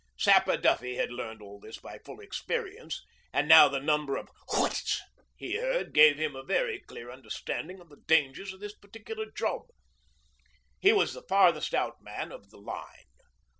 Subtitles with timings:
[0.17, 4.99] Sapper Duffy had learned all this by full experience, and now the number of 'whutts'
[5.37, 9.67] he heard gave him a very clear understanding of the dangers of this particular job.
[10.79, 13.09] He was the farthest out man of the line.